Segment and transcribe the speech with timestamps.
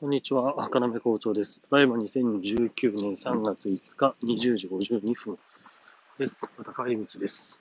[0.00, 1.60] こんにちは、赤鍋校長です。
[1.60, 5.36] ただいま2019年3月5日20時52分
[6.20, 6.48] です。
[6.56, 7.60] また帰り道です。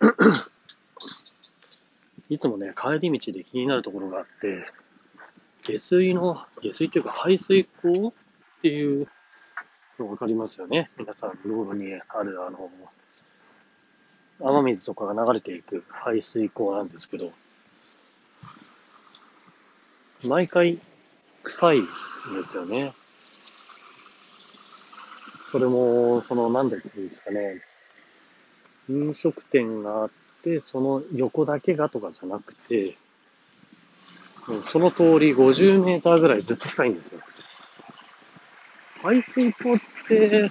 [2.30, 4.72] いつもね、帰り道で気になるところがあって、
[5.60, 8.12] 下水の、下水っていうか排水溝っ
[8.62, 9.06] ていう
[9.98, 10.90] のわかりますよね。
[10.96, 12.70] 皆さん、道路にあるあの、
[14.40, 17.34] 雨水とかが流れていく排水溝なんですけど、
[20.22, 20.80] 毎回
[21.44, 21.86] 臭いん
[22.36, 22.94] ですよね。
[25.52, 27.62] それも、その、なんだっていうんですかね。
[28.88, 30.10] 飲食店があっ
[30.42, 32.96] て、その横だけがとかじゃなくて、
[34.68, 37.20] その通り50メーターぐらいずっと臭いんですよ。
[39.02, 40.50] 排水溝って、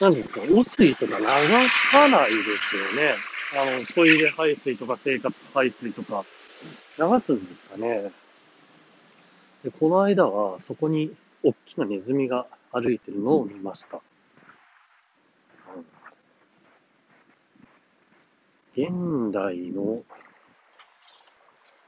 [0.00, 3.14] なんですか、汚水とか流さないですよね。
[3.56, 6.24] あの、トイレ排水とか生活排水とか
[6.98, 8.12] 流すんですかね。
[9.64, 13.96] で、この間は、そこに大きなネズミが歩いてるのを見ました。
[13.96, 14.00] う
[15.80, 16.00] ん
[18.76, 20.02] 現代の、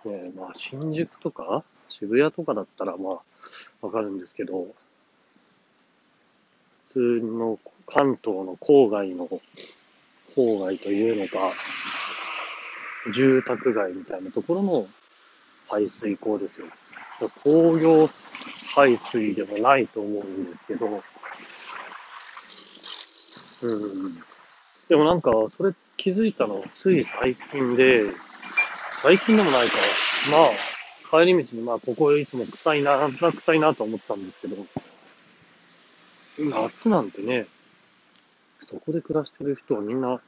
[0.04, 3.20] ね、まあ、新宿とか渋谷とかだったら、まあ、
[3.82, 4.66] わかるんですけど、
[6.84, 9.28] 普通の関東の郊外の、
[10.34, 11.52] 郊外というのか、
[13.12, 14.88] 住宅街みたいなところの
[15.68, 16.66] 排水溝ですよ。
[17.42, 18.10] 工業
[18.74, 21.02] 排水でもないと思うんですけど、
[23.62, 24.14] うん。
[24.88, 28.12] でもなんか、それ気づいたのつい最近で、
[29.02, 29.74] 最近でもないか。
[30.30, 34.56] まあ、帰り道にまあ、ここいつも臭いな、なんとなく臭いなと思ってたんですけど、
[36.38, 37.46] 夏なんてね、
[38.66, 40.20] そこで暮らしてる人はみんな、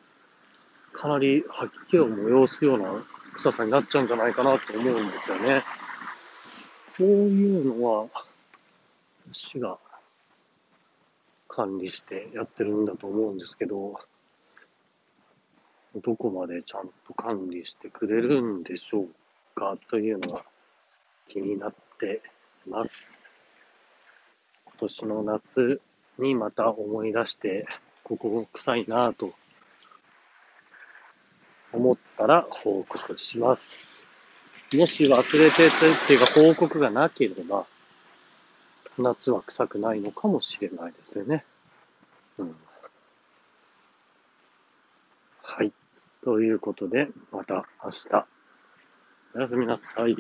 [0.93, 3.05] かなり吐き気を催すような
[3.35, 5.63] 臭さになっちゃうんじゃないかなと思うんですよね。
[6.97, 8.09] こういうのは、
[9.33, 9.78] 市が
[11.48, 13.98] 管理してやってるんだと思うんですけど、
[15.96, 19.08] どこまでちゃんと管理してくれるんでしょう
[19.57, 20.45] かというのが
[21.27, 22.23] 気になって
[22.64, 23.19] ます。
[24.67, 25.80] 今年の夏
[26.19, 27.67] にまた思い出して、
[28.05, 29.33] ここ臭いなぁと
[31.73, 34.14] 思ったら報告します。
[34.77, 35.70] もし忘れてっ
[36.07, 37.67] ていうか報告がなければ、
[38.98, 41.45] 夏は臭くないのかもしれないですよね。
[42.39, 42.57] うん。
[45.42, 45.73] はい。
[46.23, 48.27] ということで、また明日。
[49.34, 50.14] おやすみなさい。